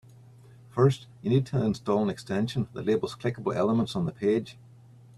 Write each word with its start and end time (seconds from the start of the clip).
First, 0.71 1.05
you 1.21 1.29
need 1.29 1.45
to 1.45 1.61
install 1.63 2.01
an 2.01 2.09
extension 2.09 2.67
that 2.73 2.87
labels 2.87 3.15
clickable 3.15 3.53
elements 3.55 3.95
on 3.95 4.07
the 4.07 4.11
page. 4.11 4.57